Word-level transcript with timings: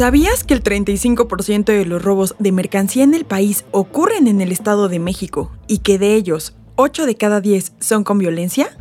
¿Sabías 0.00 0.44
que 0.44 0.54
el 0.54 0.62
35% 0.62 1.66
de 1.66 1.84
los 1.84 2.02
robos 2.02 2.34
de 2.38 2.52
mercancía 2.52 3.04
en 3.04 3.12
el 3.12 3.26
país 3.26 3.66
ocurren 3.70 4.28
en 4.28 4.40
el 4.40 4.50
Estado 4.50 4.88
de 4.88 4.98
México 4.98 5.52
y 5.66 5.80
que 5.80 5.98
de 5.98 6.14
ellos 6.14 6.56
8 6.76 7.04
de 7.04 7.16
cada 7.16 7.42
10 7.42 7.74
son 7.80 8.02
con 8.02 8.16
violencia? 8.16 8.74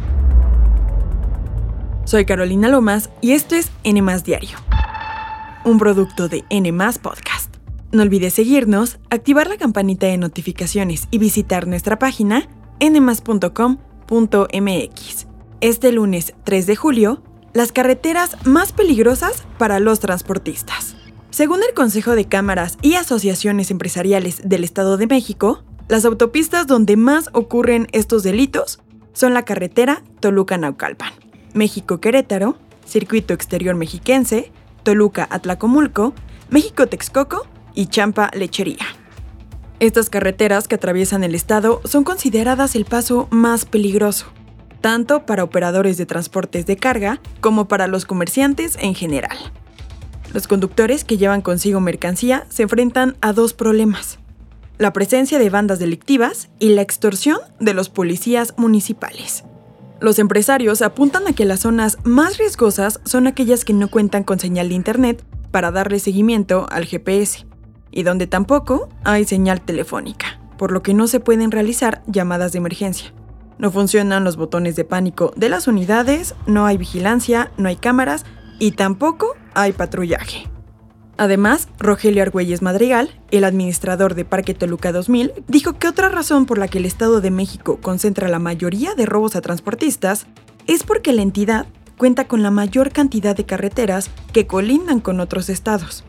Soy 2.06 2.24
Carolina 2.24 2.70
Lomas 2.70 3.10
y 3.20 3.34
esto 3.34 3.56
es 3.56 3.70
N 3.84 4.02
Diario, 4.24 4.60
un 5.66 5.78
producto 5.78 6.30
de 6.30 6.46
N 6.50 6.72
Podcast. 7.02 7.54
No 7.92 8.04
olvides 8.04 8.36
seguirnos, 8.36 8.98
activar 9.10 9.50
la 9.50 9.58
campanita 9.58 10.08
de 10.08 10.18
notificaciones 10.18 11.10
y 11.12 11.18
visitar 11.18 11.68
nuestra 11.68 12.00
página 12.00 12.48
nmas.com.mx. 12.80 13.68
Este 15.60 15.92
lunes 15.92 16.34
3 16.46 16.66
de 16.66 16.76
julio, 16.78 17.22
las 17.52 17.74
carreteras 17.74 18.38
más 18.46 18.72
peligrosas 18.72 19.44
para 19.58 19.82
los 19.82 20.00
transportistas. 20.00 20.96
Según 21.32 21.62
el 21.62 21.76
Consejo 21.76 22.16
de 22.16 22.26
Cámaras 22.26 22.78
y 22.82 22.96
Asociaciones 22.96 23.70
Empresariales 23.70 24.42
del 24.44 24.64
Estado 24.64 24.98
de 24.98 25.06
México, 25.06 25.64
las 25.88 26.04
autopistas 26.04 26.66
donde 26.66 26.98
más 26.98 27.30
ocurren 27.34 27.88
estos 27.92 28.24
delitos 28.24 28.80
son 29.14 29.36
la 29.36 29.46
carretera 29.46 30.04
Toluca-Naucalpan, 30.22 31.14
México-Querétaro, 31.54 32.58
Circuito 32.86 33.36
Exterior 33.36 33.76
Mexiquense, 33.76 34.52
Toluca-Atlacomulco, 34.84 36.14
México-Texcoco 36.50 37.46
y 37.76 37.88
Champa-Lechería. 37.88 38.86
Estas 39.80 40.10
carreteras 40.10 40.68
que 40.68 40.76
atraviesan 40.76 41.24
el 41.24 41.36
estado 41.36 41.82
son 41.86 42.04
consideradas 42.04 42.76
el 42.76 42.86
paso 42.86 43.28
más 43.30 43.66
peligroso, 43.66 44.26
tanto 44.82 45.28
para 45.28 45.44
operadores 45.44 45.98
de 45.98 46.08
transportes 46.08 46.66
de 46.66 46.76
carga 46.76 47.22
como 47.40 47.68
para 47.68 47.88
los 47.88 48.06
comerciantes 48.06 48.78
en 48.82 48.96
general. 48.96 49.38
Los 50.34 50.48
conductores 50.48 51.04
que 51.04 51.18
llevan 51.18 51.42
consigo 51.42 51.80
mercancía 51.80 52.46
se 52.50 52.64
enfrentan 52.64 53.18
a 53.22 53.34
dos 53.34 53.54
problemas. 53.54 54.20
La 54.78 54.94
presencia 54.94 55.40
de 55.40 55.50
bandas 55.50 55.80
delictivas 55.80 56.50
y 56.60 56.70
la 56.70 56.82
extorsión 56.82 57.40
de 57.60 57.74
los 57.74 57.90
policías 57.90 58.54
municipales. 58.56 59.44
Los 60.00 60.20
empresarios 60.20 60.82
apuntan 60.82 61.28
a 61.28 61.34
que 61.34 61.46
las 61.46 61.62
zonas 61.62 61.98
más 62.04 62.38
riesgosas 62.38 63.02
son 63.04 63.28
aquellas 63.28 63.66
que 63.66 63.74
no 63.74 63.90
cuentan 63.90 64.24
con 64.24 64.40
señal 64.40 64.70
de 64.70 64.76
Internet 64.76 65.26
para 65.52 65.72
darle 65.72 66.00
seguimiento 66.00 66.68
al 66.70 66.86
GPS, 66.86 67.46
y 67.92 68.04
donde 68.04 68.28
tampoco 68.28 68.88
hay 69.04 69.26
señal 69.26 69.62
telefónica, 69.62 70.40
por 70.58 70.72
lo 70.72 70.84
que 70.84 70.94
no 70.94 71.08
se 71.08 71.20
pueden 71.20 71.52
realizar 71.52 72.04
llamadas 72.08 72.52
de 72.52 72.60
emergencia. 72.60 73.14
No 73.58 73.72
funcionan 73.72 74.24
los 74.24 74.38
botones 74.38 74.76
de 74.76 74.86
pánico 74.86 75.34
de 75.36 75.50
las 75.50 75.68
unidades, 75.68 76.36
no 76.46 76.66
hay 76.66 76.78
vigilancia, 76.78 77.52
no 77.58 77.68
hay 77.68 77.76
cámaras 77.76 78.26
y 78.58 78.72
tampoco 78.72 79.36
hay 79.62 79.74
patrullaje. 79.74 80.48
Además, 81.18 81.68
Rogelio 81.80 82.24
Argüelles 82.24 82.62
Madrigal, 82.62 83.10
el 83.30 83.44
administrador 83.44 84.16
de 84.16 84.24
Parque 84.24 84.54
Toluca 84.54 84.94
2000, 84.94 85.34
dijo 85.50 85.74
que 85.78 85.90
otra 85.90 86.08
razón 86.08 86.46
por 86.46 86.58
la 86.58 86.70
que 86.70 86.78
el 86.78 86.86
Estado 86.86 87.20
de 87.20 87.30
México 87.30 87.80
concentra 87.82 88.30
la 88.30 88.40
mayoría 88.40 88.96
de 88.96 89.06
robos 89.06 89.36
a 89.36 89.42
transportistas 89.42 90.28
es 90.66 90.84
porque 90.84 91.12
la 91.12 91.22
entidad 91.22 91.66
cuenta 91.98 92.26
con 92.26 92.42
la 92.42 92.52
mayor 92.52 92.92
cantidad 92.94 93.36
de 93.36 93.46
carreteras 93.46 94.10
que 94.32 94.48
colindan 94.48 95.02
con 95.02 95.20
otros 95.20 95.50
estados, 95.50 96.06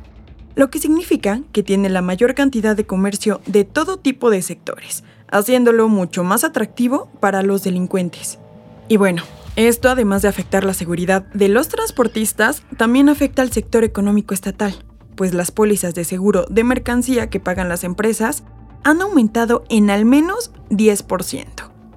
lo 0.54 0.70
que 0.70 0.78
significa 0.78 1.40
que 1.50 1.64
tiene 1.64 1.88
la 1.88 2.02
mayor 2.02 2.36
cantidad 2.36 2.76
de 2.76 2.86
comercio 2.86 3.40
de 3.46 3.64
todo 3.64 3.96
tipo 3.96 4.30
de 4.30 4.42
sectores, 4.42 5.02
haciéndolo 5.32 5.88
mucho 5.88 6.22
más 6.22 6.44
atractivo 6.44 7.10
para 7.18 7.42
los 7.42 7.64
delincuentes. 7.64 8.38
Y 8.86 8.96
bueno, 8.96 9.24
esto, 9.56 9.90
además 9.90 10.22
de 10.22 10.28
afectar 10.28 10.64
la 10.64 10.74
seguridad 10.74 11.24
de 11.34 11.48
los 11.48 11.68
transportistas, 11.68 12.62
también 12.76 13.08
afecta 13.08 13.42
al 13.42 13.52
sector 13.52 13.84
económico 13.84 14.34
estatal, 14.34 14.74
pues 15.16 15.34
las 15.34 15.50
pólizas 15.50 15.94
de 15.94 16.04
seguro 16.04 16.46
de 16.48 16.64
mercancía 16.64 17.28
que 17.28 17.40
pagan 17.40 17.68
las 17.68 17.84
empresas 17.84 18.44
han 18.84 19.02
aumentado 19.02 19.64
en 19.68 19.90
al 19.90 20.05
menos 20.05 20.52
10%, 20.70 21.46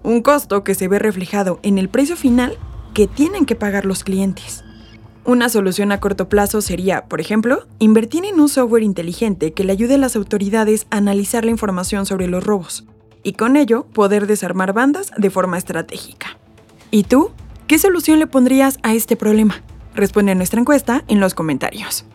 un 0.03 0.21
costo 0.21 0.63
que 0.63 0.75
se 0.75 0.87
ve 0.87 0.99
reflejado 0.99 1.59
en 1.63 1.77
el 1.77 1.89
precio 1.89 2.17
final 2.17 2.57
que 2.93 3.07
tienen 3.07 3.45
que 3.45 3.55
pagar 3.55 3.85
los 3.85 4.03
clientes. 4.03 4.63
Una 5.25 5.47
solución 5.47 5.93
a 5.93 6.01
corto 6.01 6.27
plazo 6.27 6.59
sería, 6.59 7.05
por 7.05 7.21
ejemplo, 7.21 7.65
invertir 7.79 8.25
en 8.25 8.41
un 8.41 8.49
software 8.49 8.83
inteligente 8.83 9.53
que 9.53 9.63
le 9.63 9.71
ayude 9.71 9.95
a 9.95 9.99
las 9.99 10.17
autoridades 10.17 10.85
a 10.89 10.97
analizar 10.97 11.45
la 11.45 11.51
información 11.51 12.05
sobre 12.05 12.27
los 12.27 12.43
robos 12.43 12.83
y 13.23 13.33
con 13.33 13.55
ello 13.55 13.85
poder 13.85 14.27
desarmar 14.27 14.73
bandas 14.73 15.11
de 15.15 15.29
forma 15.29 15.57
estratégica. 15.57 16.37
¿Y 16.91 17.03
tú? 17.03 17.31
¿Qué 17.67 17.79
solución 17.79 18.19
le 18.19 18.27
pondrías 18.27 18.77
a 18.83 18.93
este 18.93 19.15
problema? 19.15 19.61
Responde 19.95 20.33
a 20.33 20.35
nuestra 20.35 20.59
encuesta 20.59 21.03
en 21.07 21.19
los 21.19 21.33
comentarios. 21.33 22.05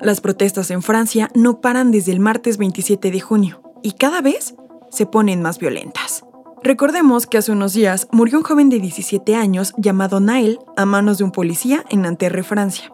Las 0.00 0.20
protestas 0.20 0.72
en 0.72 0.82
Francia 0.82 1.30
no 1.34 1.60
paran 1.60 1.92
desde 1.92 2.10
el 2.10 2.18
martes 2.18 2.58
27 2.58 3.12
de 3.12 3.20
junio 3.20 3.62
y 3.82 3.92
cada 3.92 4.20
vez 4.20 4.56
se 4.90 5.06
ponen 5.06 5.40
más 5.40 5.58
violentas. 5.58 6.24
Recordemos 6.64 7.26
que 7.28 7.38
hace 7.38 7.52
unos 7.52 7.72
días 7.72 8.08
murió 8.10 8.38
un 8.38 8.44
joven 8.44 8.68
de 8.68 8.80
17 8.80 9.36
años 9.36 9.72
llamado 9.76 10.18
Nael 10.18 10.58
a 10.76 10.84
manos 10.84 11.18
de 11.18 11.24
un 11.24 11.30
policía 11.30 11.84
en 11.88 12.02
Nanterre, 12.02 12.42
Francia. 12.42 12.92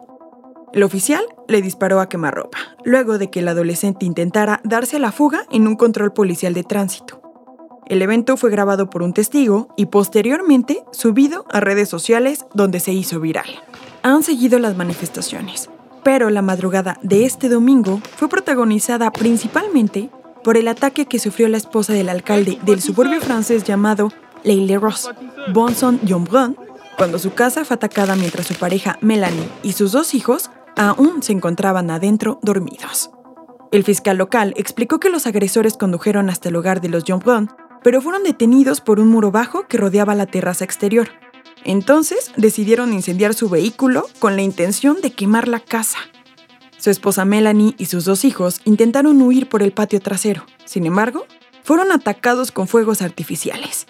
El 0.71 0.83
oficial 0.83 1.23
le 1.47 1.61
disparó 1.61 1.99
a 1.99 2.09
quemarropa, 2.09 2.59
luego 2.83 3.17
de 3.17 3.31
que 3.31 3.39
el 3.39 3.47
adolescente 3.47 4.05
intentara 4.05 4.61
darse 4.63 4.97
a 4.97 4.99
la 4.99 5.11
fuga 5.11 5.45
en 5.51 5.67
un 5.67 5.75
control 5.75 6.13
policial 6.13 6.53
de 6.53 6.63
tránsito. 6.63 7.21
El 7.87 8.03
evento 8.03 8.37
fue 8.37 8.51
grabado 8.51 8.87
por 8.87 9.01
un 9.01 9.13
testigo 9.13 9.69
y 9.75 9.87
posteriormente 9.87 10.83
subido 10.91 11.45
a 11.49 11.59
redes 11.59 11.89
sociales 11.89 12.45
donde 12.53 12.79
se 12.79 12.93
hizo 12.93 13.19
viral. 13.19 13.47
Han 14.03 14.21
seguido 14.21 14.59
las 14.59 14.77
manifestaciones, 14.77 15.71
pero 16.03 16.29
la 16.29 16.43
madrugada 16.43 16.99
de 17.01 17.25
este 17.25 17.49
domingo 17.49 17.99
fue 18.15 18.29
protagonizada 18.29 19.11
principalmente 19.11 20.11
por 20.43 20.55
el 20.55 20.67
ataque 20.67 21.07
que 21.07 21.17
sufrió 21.17 21.47
la 21.47 21.57
esposa 21.57 21.93
del 21.93 22.09
alcalde 22.09 22.59
del 22.61 22.79
suburbio 22.79 23.19
francés 23.21 23.63
llamado 23.63 24.11
Leile 24.43 24.77
Ross, 24.77 25.09
Bonson 25.51 25.99
Jombrun, 26.07 26.55
cuando 26.95 27.17
su 27.17 27.33
casa 27.33 27.65
fue 27.65 27.75
atacada 27.75 28.15
mientras 28.15 28.45
su 28.45 28.53
pareja 28.53 28.99
Melanie 29.01 29.49
y 29.63 29.73
sus 29.73 29.93
dos 29.93 30.13
hijos 30.13 30.51
aún 30.79 31.21
se 31.21 31.33
encontraban 31.33 31.91
adentro 31.91 32.39
dormidos. 32.41 33.11
El 33.71 33.83
fiscal 33.83 34.17
local 34.17 34.53
explicó 34.57 34.99
que 34.99 35.09
los 35.09 35.27
agresores 35.27 35.77
condujeron 35.77 36.29
hasta 36.29 36.49
el 36.49 36.55
hogar 36.55 36.81
de 36.81 36.89
los 36.89 37.03
Jombrun 37.05 37.49
pero 37.83 38.01
fueron 38.01 38.23
detenidos 38.23 38.81
por 38.81 38.99
un 38.99 39.09
muro 39.09 39.31
bajo 39.31 39.67
que 39.67 39.77
rodeaba 39.77 40.15
la 40.15 40.25
terraza 40.25 40.65
exterior. 40.65 41.09
Entonces 41.63 42.31
decidieron 42.37 42.93
incendiar 42.93 43.33
su 43.33 43.49
vehículo 43.49 44.07
con 44.19 44.35
la 44.35 44.41
intención 44.41 45.01
de 45.01 45.11
quemar 45.11 45.47
la 45.47 45.59
casa. 45.59 45.99
Su 46.77 46.89
esposa 46.89 47.25
Melanie 47.25 47.75
y 47.77 47.85
sus 47.85 48.05
dos 48.05 48.23
hijos 48.23 48.61
intentaron 48.63 49.21
huir 49.21 49.49
por 49.49 49.61
el 49.61 49.73
patio 49.73 49.99
trasero. 49.99 50.45
Sin 50.65 50.85
embargo, 50.85 51.25
fueron 51.63 51.91
atacados 51.91 52.51
con 52.51 52.67
fuegos 52.67 53.01
artificiales. 53.01 53.85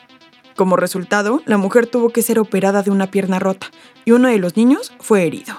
Como 0.56 0.76
resultado, 0.76 1.42
la 1.46 1.58
mujer 1.58 1.88
tuvo 1.88 2.10
que 2.10 2.24
ser 2.24 2.40
operada 2.40 2.82
de 2.82 2.92
una 2.92 3.12
pierna 3.12 3.40
rota 3.40 3.68
y 4.06 4.12
uno 4.12 4.28
de 4.28 4.40
los 4.40 4.58
niños 4.58 4.92
fue 5.00 5.26
herido. 5.26 5.56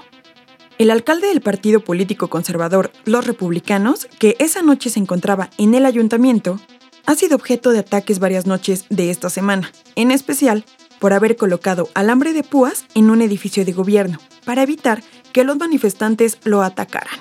El 0.80 0.90
alcalde 0.90 1.26
del 1.26 1.42
partido 1.42 1.80
político 1.80 2.28
conservador 2.28 2.90
Los 3.04 3.26
Republicanos, 3.26 4.08
que 4.18 4.34
esa 4.38 4.62
noche 4.62 4.88
se 4.88 4.98
encontraba 4.98 5.50
en 5.58 5.74
el 5.74 5.84
ayuntamiento, 5.84 6.58
ha 7.04 7.14
sido 7.16 7.36
objeto 7.36 7.72
de 7.72 7.80
ataques 7.80 8.18
varias 8.18 8.46
noches 8.46 8.86
de 8.88 9.10
esta 9.10 9.28
semana, 9.28 9.72
en 9.94 10.10
especial 10.10 10.64
por 10.98 11.12
haber 11.12 11.36
colocado 11.36 11.90
alambre 11.92 12.32
de 12.32 12.44
púas 12.44 12.86
en 12.94 13.10
un 13.10 13.20
edificio 13.20 13.66
de 13.66 13.74
gobierno 13.74 14.20
para 14.46 14.62
evitar 14.62 15.02
que 15.34 15.44
los 15.44 15.58
manifestantes 15.58 16.38
lo 16.44 16.62
atacaran. 16.62 17.20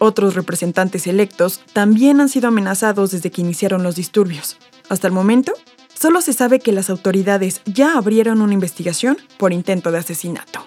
Otros 0.00 0.34
representantes 0.34 1.06
electos 1.06 1.60
también 1.72 2.20
han 2.20 2.28
sido 2.28 2.48
amenazados 2.48 3.12
desde 3.12 3.30
que 3.30 3.42
iniciaron 3.42 3.84
los 3.84 3.94
disturbios. 3.94 4.56
Hasta 4.88 5.06
el 5.06 5.12
momento, 5.12 5.52
solo 5.94 6.22
se 6.22 6.32
sabe 6.32 6.58
que 6.58 6.72
las 6.72 6.90
autoridades 6.90 7.60
ya 7.66 7.96
abrieron 7.96 8.40
una 8.40 8.54
investigación 8.54 9.16
por 9.38 9.52
intento 9.52 9.92
de 9.92 9.98
asesinato. 9.98 10.66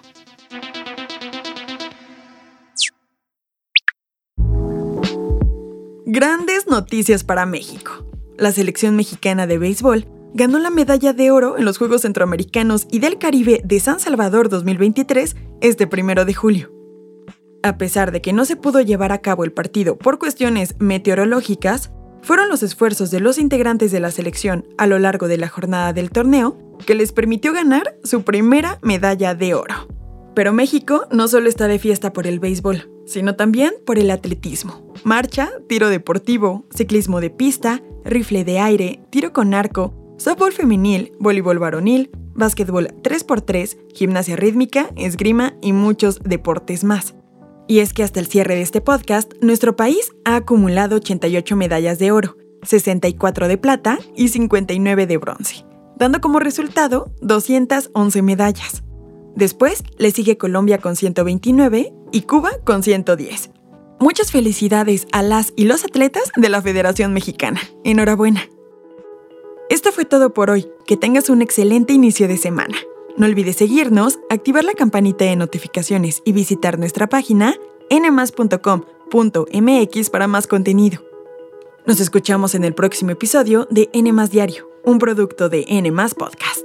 Grandes 6.15 6.67
noticias 6.67 7.23
para 7.23 7.47
México. 7.47 8.05
La 8.37 8.51
selección 8.51 8.95
mexicana 8.95 9.47
de 9.47 9.57
béisbol 9.57 10.05
ganó 10.35 10.59
la 10.59 10.69
medalla 10.69 11.11
de 11.11 11.31
oro 11.31 11.57
en 11.57 11.65
los 11.65 11.79
Juegos 11.79 12.01
Centroamericanos 12.01 12.85
y 12.91 12.99
del 12.99 13.17
Caribe 13.17 13.61
de 13.65 13.79
San 13.79 13.99
Salvador 13.99 14.47
2023 14.47 15.35
este 15.61 15.87
primero 15.87 16.23
de 16.23 16.35
julio. 16.35 16.71
A 17.63 17.79
pesar 17.79 18.11
de 18.11 18.21
que 18.21 18.31
no 18.31 18.45
se 18.45 18.55
pudo 18.55 18.79
llevar 18.81 19.11
a 19.11 19.21
cabo 19.21 19.43
el 19.43 19.53
partido 19.53 19.97
por 19.97 20.19
cuestiones 20.19 20.75
meteorológicas, 20.77 21.91
fueron 22.21 22.47
los 22.47 22.61
esfuerzos 22.61 23.09
de 23.09 23.19
los 23.19 23.39
integrantes 23.39 23.91
de 23.91 23.99
la 23.99 24.11
selección 24.11 24.67
a 24.77 24.85
lo 24.85 24.99
largo 24.99 25.27
de 25.27 25.39
la 25.39 25.49
jornada 25.49 25.93
del 25.93 26.11
torneo 26.11 26.77
que 26.85 26.93
les 26.93 27.11
permitió 27.11 27.53
ganar 27.53 27.97
su 28.03 28.21
primera 28.21 28.77
medalla 28.83 29.33
de 29.33 29.55
oro. 29.55 29.87
Pero 30.35 30.53
México 30.53 31.07
no 31.11 31.27
solo 31.27 31.47
está 31.47 31.67
de 31.67 31.79
fiesta 31.79 32.11
por 32.13 32.25
el 32.25 32.39
béisbol, 32.39 32.89
sino 33.05 33.35
también 33.35 33.73
por 33.85 33.99
el 33.99 34.09
atletismo. 34.09 34.93
Marcha, 35.03 35.51
tiro 35.67 35.89
deportivo, 35.89 36.65
ciclismo 36.73 37.21
de 37.21 37.29
pista, 37.29 37.83
rifle 38.03 38.43
de 38.43 38.59
aire, 38.59 39.01
tiro 39.09 39.33
con 39.33 39.53
arco, 39.53 39.93
softball 40.17 40.51
femenil, 40.51 41.11
voleibol 41.19 41.59
varonil, 41.59 42.09
básquetbol 42.35 42.87
3x3, 43.01 43.77
gimnasia 43.93 44.35
rítmica, 44.35 44.89
esgrima 44.95 45.55
y 45.61 45.73
muchos 45.73 46.19
deportes 46.23 46.83
más. 46.83 47.13
Y 47.67 47.79
es 47.79 47.93
que 47.93 48.03
hasta 48.03 48.19
el 48.19 48.27
cierre 48.27 48.55
de 48.55 48.61
este 48.61 48.81
podcast, 48.81 49.33
nuestro 49.41 49.75
país 49.75 50.11
ha 50.25 50.35
acumulado 50.35 50.97
88 50.97 51.55
medallas 51.55 51.99
de 51.99 52.11
oro, 52.11 52.37
64 52.63 53.47
de 53.47 53.57
plata 53.57 53.99
y 54.15 54.29
59 54.29 55.07
de 55.07 55.17
bronce, 55.17 55.65
dando 55.97 56.21
como 56.21 56.39
resultado 56.39 57.13
211 57.21 58.21
medallas. 58.21 58.83
Después 59.35 59.83
le 59.97 60.11
sigue 60.11 60.37
Colombia 60.37 60.77
con 60.77 60.95
129 60.95 61.93
y 62.11 62.21
Cuba 62.21 62.51
con 62.63 62.83
110. 62.83 63.49
Muchas 63.99 64.31
felicidades 64.31 65.07
a 65.11 65.21
las 65.23 65.53
y 65.55 65.65
los 65.65 65.83
atletas 65.83 66.31
de 66.35 66.49
la 66.49 66.61
Federación 66.61 67.13
Mexicana. 67.13 67.61
Enhorabuena. 67.83 68.47
Esto 69.69 69.91
fue 69.91 70.05
todo 70.05 70.33
por 70.33 70.49
hoy. 70.49 70.67
Que 70.85 70.97
tengas 70.97 71.29
un 71.29 71.41
excelente 71.41 71.93
inicio 71.93 72.27
de 72.27 72.37
semana. 72.37 72.75
No 73.15 73.25
olvides 73.25 73.55
seguirnos, 73.57 74.19
activar 74.29 74.63
la 74.63 74.73
campanita 74.73 75.25
de 75.25 75.35
notificaciones 75.35 76.21
y 76.25 76.31
visitar 76.31 76.79
nuestra 76.79 77.07
página 77.07 77.55
nmas.com.mx 77.89 78.49
para 80.09 80.27
más 80.27 80.47
contenido. 80.47 81.03
Nos 81.85 81.99
escuchamos 81.99 82.55
en 82.55 82.63
el 82.63 82.73
próximo 82.73 83.11
episodio 83.11 83.67
de 83.69 83.89
N 83.93 84.11
Diario, 84.27 84.69
un 84.83 84.99
producto 84.99 85.49
de 85.49 85.65
N 85.67 85.91
Podcast. 85.91 86.62